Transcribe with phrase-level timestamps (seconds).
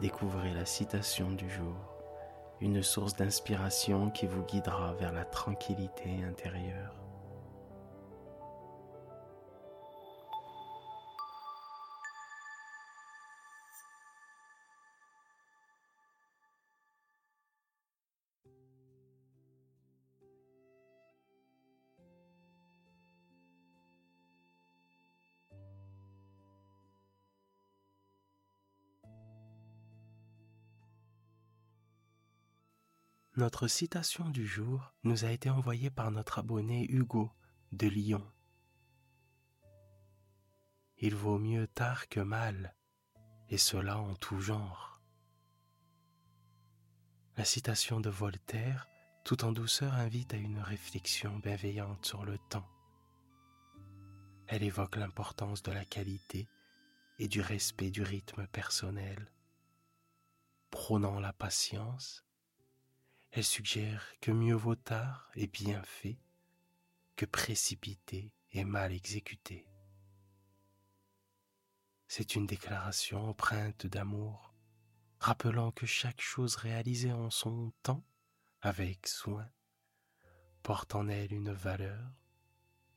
[0.00, 1.76] découvrez la citation du jour,
[2.60, 7.05] une source d'inspiration qui vous guidera vers la tranquillité intérieure.
[33.36, 37.30] Notre citation du jour nous a été envoyée par notre abonné Hugo
[37.70, 38.26] de Lyon.
[40.96, 42.74] Il vaut mieux tard que mal,
[43.50, 45.02] et cela en tout genre.
[47.36, 48.88] La citation de Voltaire,
[49.22, 52.66] tout en douceur, invite à une réflexion bienveillante sur le temps.
[54.46, 56.48] Elle évoque l'importance de la qualité
[57.18, 59.30] et du respect du rythme personnel,
[60.70, 62.26] prônant la patience
[63.32, 66.18] elle suggère que mieux vaut tard et bien fait
[67.16, 69.66] que précipité et mal exécuté.
[72.08, 74.54] C'est une déclaration empreinte d'amour,
[75.18, 78.04] rappelant que chaque chose réalisée en son temps,
[78.62, 79.48] avec soin,
[80.62, 82.12] porte en elle une valeur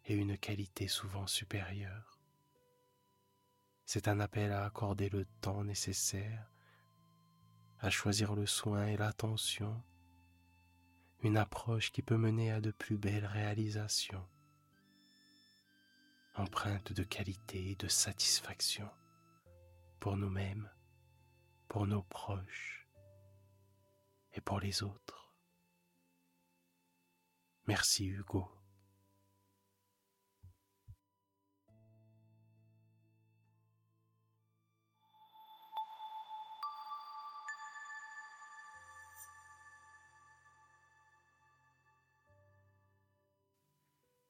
[0.06, 2.20] et une qualité souvent supérieure.
[3.86, 6.52] C'est un appel à accorder le temps nécessaire,
[7.80, 9.82] à choisir le soin et l'attention
[11.22, 14.26] une approche qui peut mener à de plus belles réalisations,
[16.36, 18.90] empreinte de qualité et de satisfaction
[20.00, 20.70] pour nous-mêmes,
[21.68, 22.88] pour nos proches
[24.34, 25.34] et pour les autres.
[27.68, 28.59] Merci Hugo.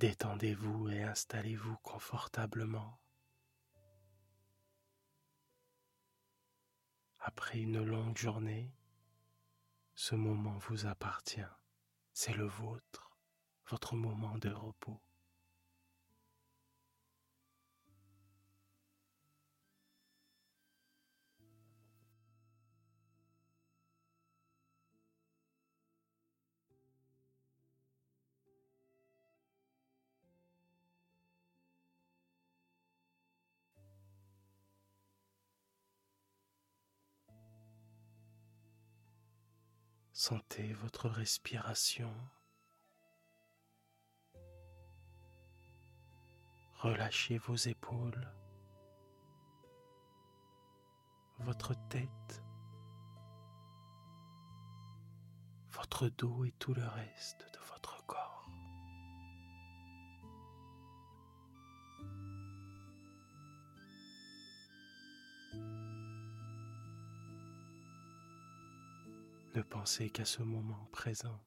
[0.00, 2.98] Détendez-vous et installez-vous confortablement.
[7.18, 8.72] Après une longue journée,
[9.94, 11.52] ce moment vous appartient.
[12.14, 13.14] C'est le vôtre,
[13.68, 15.02] votre moment de repos.
[40.22, 42.12] Sentez votre respiration.
[46.74, 48.30] Relâchez vos épaules,
[51.38, 52.44] votre tête,
[55.70, 57.46] votre dos et tout le reste
[69.70, 71.38] Ne pensez qu'à ce moment présent,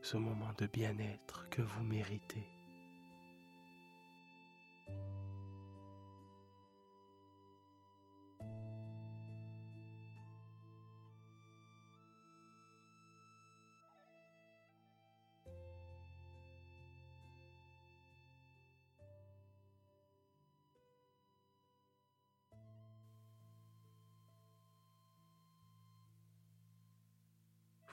[0.00, 2.59] ce moment de bien-être que vous méritez.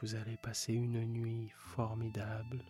[0.02, 2.64] Vous allez passer une nuit formidable,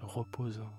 [0.00, 0.70] reposante.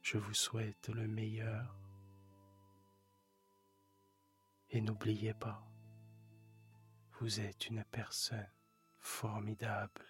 [0.00, 1.76] Je vous souhaite le meilleur
[4.70, 5.68] et n'oubliez pas,
[7.20, 8.48] vous êtes une personne
[9.00, 10.04] formidable.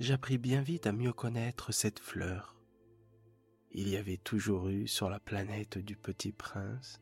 [0.00, 2.54] J'appris bien vite à mieux connaître cette fleur.
[3.72, 7.00] Il y avait toujours eu sur la planète du petit prince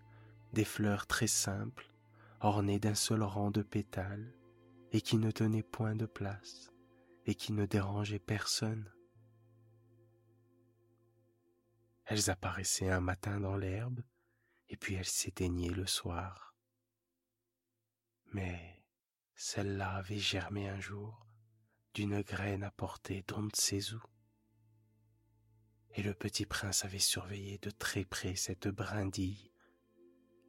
[0.54, 1.92] des fleurs très simples,
[2.40, 4.32] ornées d'un seul rang de pétales,
[4.92, 6.72] et qui ne tenaient point de place,
[7.26, 8.90] et qui ne dérangeaient personne.
[12.06, 14.00] Elles apparaissaient un matin dans l'herbe,
[14.70, 16.54] et puis elles s'éteignaient le soir.
[18.32, 18.82] Mais
[19.34, 21.25] celle-là avait germé un jour,
[21.96, 24.02] d'une graine apportée d'on ne sait où.
[25.94, 29.50] Et le petit prince avait surveillé de très près cette brindille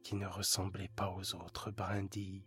[0.02, 2.44] qui ne ressemblait pas aux autres brindilles.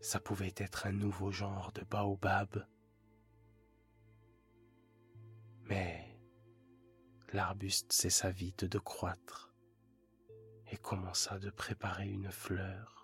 [0.00, 2.66] Ça pouvait être un nouveau genre de baobab.
[5.66, 6.18] Mais
[7.32, 9.54] l'arbuste cessa vite de croître
[10.72, 12.97] et commença de préparer une fleur.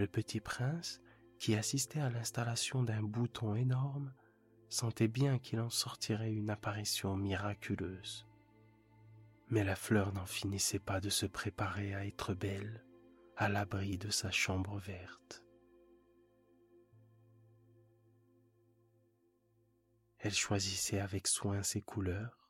[0.00, 1.02] Le petit prince,
[1.38, 4.14] qui assistait à l'installation d'un bouton énorme,
[4.70, 8.26] sentait bien qu'il en sortirait une apparition miraculeuse.
[9.48, 12.82] Mais la fleur n'en finissait pas de se préparer à être belle,
[13.36, 15.44] à l'abri de sa chambre verte.
[20.18, 22.48] Elle choisissait avec soin ses couleurs.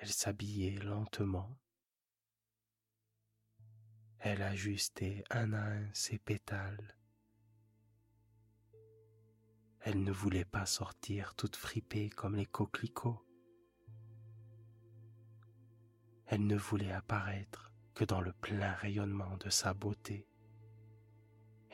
[0.00, 1.56] Elle s'habillait lentement
[4.26, 6.96] elle ajustait un à un ses pétales.
[9.78, 13.24] Elle ne voulait pas sortir toute fripée comme les coquelicots.
[16.26, 20.28] Elle ne voulait apparaître que dans le plein rayonnement de sa beauté.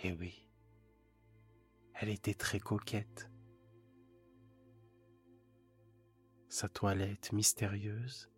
[0.02, 0.46] Et oui,
[1.94, 3.30] elle était très coquette.
[6.50, 8.30] Sa toilette mystérieuse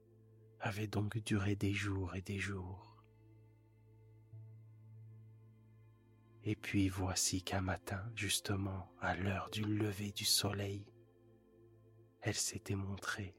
[0.60, 2.93] avait donc duré des jours et des jours.
[6.46, 10.86] Et puis voici qu'un matin, justement à l'heure du lever du soleil,
[12.20, 13.34] elle s'était montrée.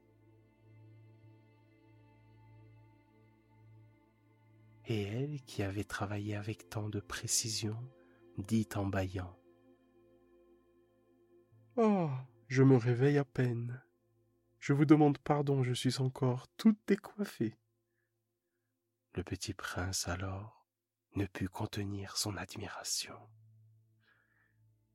[4.86, 7.76] Et elle, qui avait travaillé avec tant de précision,
[8.38, 9.36] dit en bâillant
[11.76, 12.10] Oh,
[12.48, 13.82] je me réveille à peine.
[14.58, 17.56] Je vous demande pardon, je suis encore toute décoiffée.
[19.14, 20.55] Le petit prince alors
[21.16, 23.16] ne put contenir son admiration.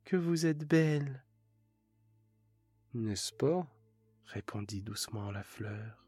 [0.05, 1.23] Que vous êtes belle.
[2.93, 3.67] N'est-ce pas?
[4.25, 6.05] répondit doucement la fleur.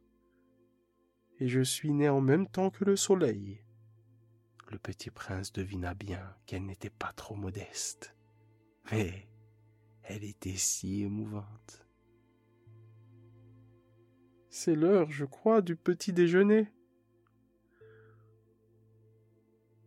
[1.40, 3.64] Et je suis née en même temps que le soleil.
[4.72, 8.16] Le petit prince devina bien qu'elle n'était pas trop modeste,
[8.92, 9.28] mais
[10.04, 11.86] elle était si émouvante.
[14.50, 16.68] C'est l'heure, je crois, du petit déjeuner.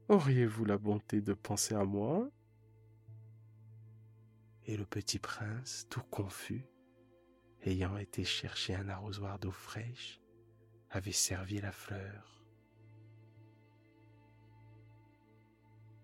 [0.08, 2.30] Auriez-vous la bonté de penser à moi?
[4.66, 6.64] Et le petit prince, tout confus,
[7.62, 10.20] ayant été chercher un arrosoir d'eau fraîche,
[10.90, 12.44] avait servi la fleur.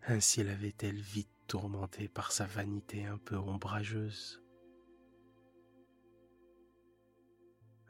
[0.09, 4.43] Ainsi l'avait-elle vite tourmentée par sa vanité un peu ombrageuse.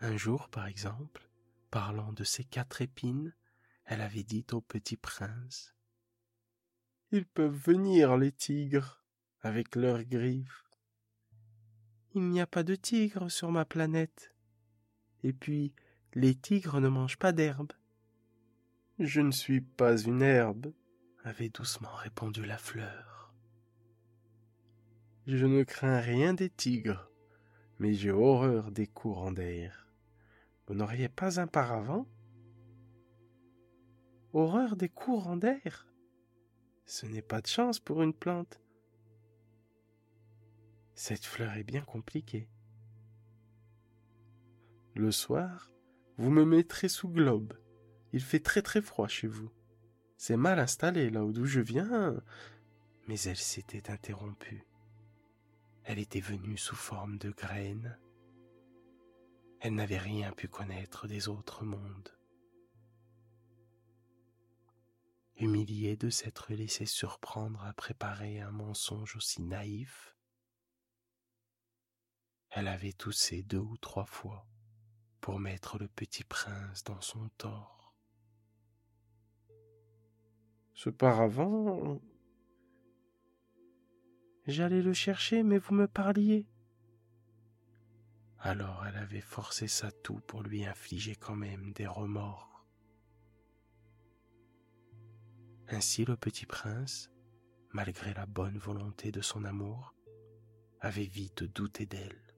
[0.02, 1.30] Un jour, par exemple,
[1.70, 3.34] parlant de ses quatre épines,
[3.86, 5.74] elle avait dit au petit prince
[7.12, 9.04] ils peuvent venir, les tigres,
[9.42, 10.64] avec leurs griffes.
[12.14, 14.34] Il n'y a pas de tigres sur ma planète.
[15.22, 15.74] Et puis,
[16.14, 17.72] les tigres ne mangent pas d'herbe.
[18.98, 20.72] Je ne suis pas une herbe,
[21.22, 23.34] avait doucement répondu la fleur.
[25.26, 27.10] Je ne crains rien des tigres,
[27.78, 29.86] mais j'ai horreur des courants d'air.
[30.66, 32.06] Vous n'auriez pas un paravent?
[34.32, 35.91] Horreur des courants d'air?
[36.84, 38.60] Ce n'est pas de chance pour une plante.
[40.94, 42.48] Cette fleur est bien compliquée.
[44.94, 45.72] Le soir,
[46.18, 47.54] vous me mettrez sous globe.
[48.12, 49.50] Il fait très très froid chez vous.
[50.18, 52.22] C'est mal installé là d'où je viens.
[53.08, 54.66] Mais elle s'était interrompue.
[55.84, 57.98] Elle était venue sous forme de graine.
[59.60, 62.10] Elle n'avait rien pu connaître des autres mondes.
[65.42, 70.14] Humiliée de s'être laissée surprendre à préparer un mensonge aussi naïf,
[72.50, 74.46] elle avait toussé deux ou trois fois
[75.20, 77.92] pour mettre le petit prince dans son tort.
[80.74, 82.00] Ce paravent,
[84.46, 86.46] j'allais le chercher, mais vous me parliez.
[88.38, 92.51] Alors elle avait forcé sa toux pour lui infliger quand même des remords.
[95.72, 97.10] Ainsi le petit prince,
[97.72, 99.94] malgré la bonne volonté de son amour,
[100.80, 102.32] avait vite douté d'elle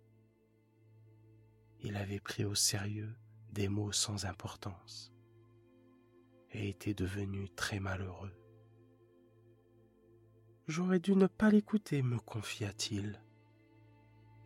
[1.85, 3.15] il avait pris au sérieux
[3.53, 5.13] des mots sans importance
[6.51, 8.33] et était devenu très malheureux.
[10.67, 13.21] J'aurais dû ne pas l'écouter, me confia-t-il.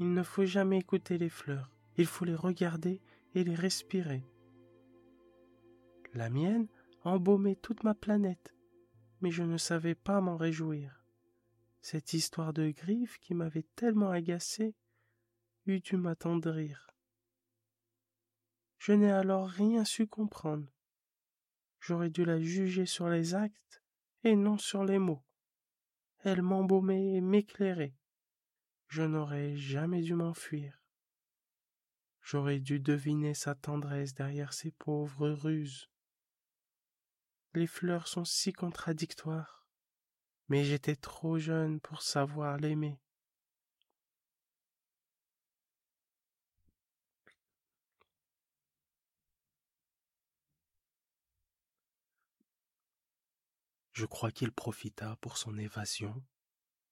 [0.00, 3.00] Il ne faut jamais écouter les fleurs, il faut les regarder
[3.35, 4.25] et les respirer.
[6.12, 6.66] La mienne
[7.04, 8.52] embaumait toute ma planète,
[9.21, 11.05] mais je ne savais pas m'en réjouir.
[11.81, 14.75] Cette histoire de griffes qui m'avait tellement agacé
[15.67, 16.89] eût dû m'attendrir.
[18.79, 20.67] Je n'ai alors rien su comprendre.
[21.81, 23.83] J'aurais dû la juger sur les actes
[24.25, 25.25] et non sur les mots.
[26.21, 27.97] Elle m'embaumait et m'éclairait.
[28.89, 30.83] Je n'aurais jamais dû m'enfuir.
[32.23, 35.89] J'aurais dû deviner sa tendresse derrière ses pauvres ruses.
[37.55, 39.67] Les fleurs sont si contradictoires,
[40.49, 43.00] mais j'étais trop jeune pour savoir l'aimer.
[53.93, 56.23] Je crois qu'il profita pour son évasion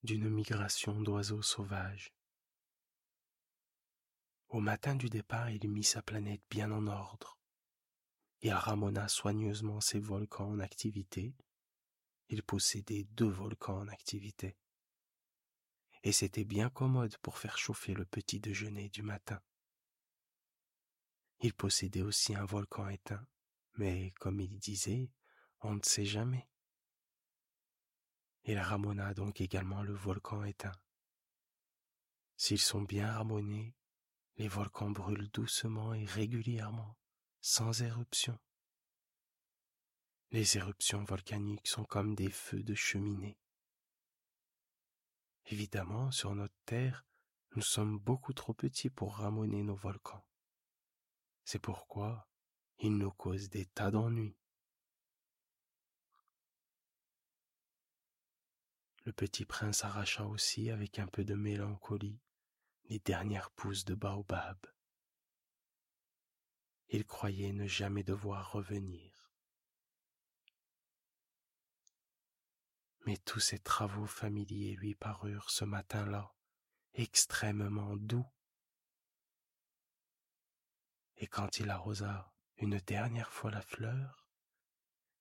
[0.02, 2.12] d'une migration d'oiseaux sauvages.
[4.48, 7.38] Au matin du départ, il mit sa planète bien en ordre.
[8.42, 11.34] Il ramona soigneusement ses volcans en activité.
[12.28, 14.56] Il possédait deux volcans en activité.
[16.02, 19.40] Et c'était bien commode pour faire chauffer le petit déjeuner du matin.
[21.40, 23.26] Il possédait aussi un volcan éteint,
[23.74, 25.10] mais comme il disait,
[25.60, 26.48] on ne sait jamais.
[28.44, 30.78] Il ramona donc également le volcan éteint.
[32.36, 33.74] S'ils sont bien ramonés,
[34.36, 36.96] les volcans brûlent doucement et régulièrement,
[37.48, 38.36] sans éruption.
[40.32, 43.38] Les éruptions volcaniques sont comme des feux de cheminée.
[45.44, 47.06] Évidemment, sur notre Terre,
[47.54, 50.26] nous sommes beaucoup trop petits pour ramoner nos volcans.
[51.44, 52.28] C'est pourquoi
[52.80, 54.36] ils nous causent des tas d'ennuis.
[59.04, 62.20] Le petit prince arracha aussi avec un peu de mélancolie
[62.86, 64.58] les dernières pousses de baobab.
[66.88, 69.32] Il croyait ne jamais devoir revenir.
[73.06, 76.34] Mais tous ces travaux familiers lui parurent ce matin-là
[76.94, 78.26] extrêmement doux.
[81.18, 84.28] Et quand il arrosa une dernière fois la fleur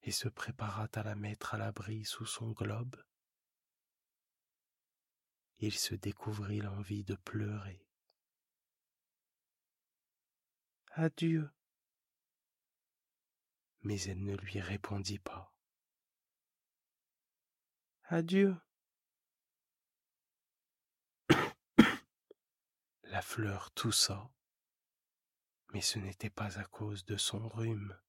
[0.01, 2.95] et se prépara à la mettre à l'abri sous son globe,
[5.59, 7.87] il se découvrit l'envie de pleurer.
[10.97, 11.49] Adieu.
[13.81, 15.53] Mais elle ne lui répondit pas.
[18.05, 18.55] Adieu.
[23.03, 24.31] La fleur toussa,
[25.73, 27.99] mais ce n'était pas à cause de son rhume.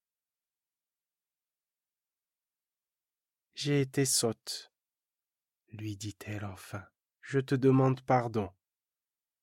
[3.54, 4.72] J'ai été sotte,
[5.72, 6.86] lui dit-elle enfin
[7.26, 8.52] je te demande pardon.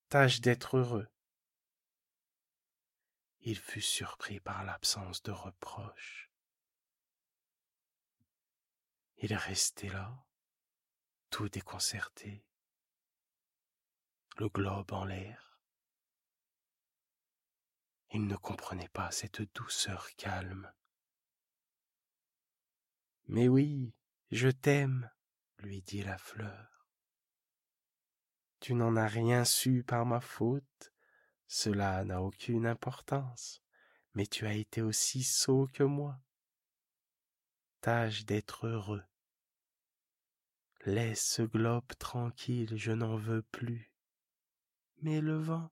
[0.07, 1.07] Tâche d'être heureux.
[3.45, 6.31] Il fut surpris par l'absence de reproche.
[9.17, 10.25] Il restait là,
[11.29, 12.45] tout déconcerté,
[14.37, 15.59] le globe en l'air.
[18.11, 20.71] Il ne comprenait pas cette douceur calme.
[23.27, 23.93] Mais oui,
[24.31, 25.11] je t'aime,
[25.57, 26.87] lui dit la fleur.
[28.61, 30.92] Tu n'en as rien su par ma faute,
[31.47, 33.61] cela n'a aucune importance,
[34.13, 36.19] mais tu as été aussi sot que moi.
[37.81, 39.03] Tâche d'être heureux.
[40.85, 43.91] Laisse ce globe tranquille, je n'en veux plus.
[45.01, 45.71] Mais le vent,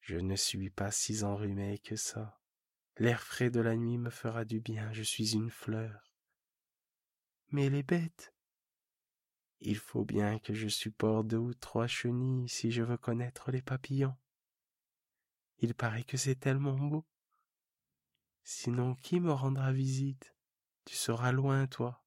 [0.00, 2.40] je ne suis pas si enrhumé que ça.
[2.96, 6.12] L'air frais de la nuit me fera du bien, je suis une fleur.
[7.48, 8.32] Mais les bêtes,
[9.60, 13.62] il faut bien que je supporte deux ou trois chenilles si je veux connaître les
[13.62, 14.16] papillons.
[15.60, 17.06] Il paraît que c'est tellement beau.
[18.44, 20.34] Sinon, qui me rendra visite?
[20.86, 22.02] Tu seras loin, toi.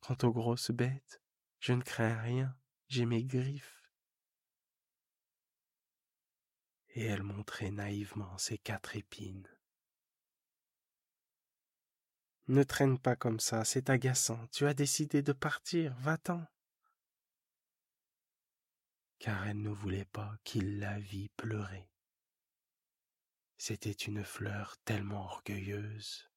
[0.00, 1.22] Quant aux grosses bêtes,
[1.58, 2.54] je ne crains rien,
[2.88, 3.82] j'ai mes griffes.
[6.90, 9.48] Et elle montrait naïvement ses quatre épines.
[12.48, 14.46] Ne traîne pas comme ça, c'est agaçant.
[14.48, 16.46] Tu as décidé de partir, va-t'en.
[19.18, 21.88] Car elle ne voulait pas qu'il la vît pleurer.
[23.58, 26.27] C'était une fleur tellement orgueilleuse.